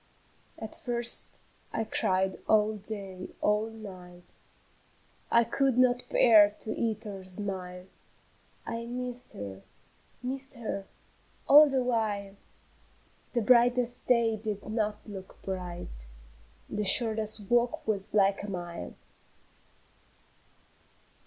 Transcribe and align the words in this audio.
At 0.57 0.73
first 0.73 1.39
I 1.71 1.83
cried 1.83 2.37
all 2.47 2.75
day, 2.77 3.29
all 3.39 3.69
night; 3.69 4.35
I 5.29 5.43
could 5.43 5.77
not 5.77 6.09
bear 6.09 6.49
to 6.49 6.71
eat 6.75 7.05
or 7.05 7.23
smile, 7.23 7.85
I 8.65 8.85
missed 8.87 9.33
her, 9.33 9.61
missed 10.23 10.55
her, 10.55 10.85
all 11.47 11.69
the 11.69 11.83
while 11.83 12.35
The 13.33 13.41
brightest 13.43 14.07
day 14.07 14.37
did 14.37 14.65
not 14.67 14.97
look 15.05 15.39
bright, 15.43 16.07
The 16.67 16.83
shortest 16.83 17.41
walk 17.41 17.87
was 17.87 18.15
like 18.15 18.41
a 18.41 18.49
mile. 18.49 18.95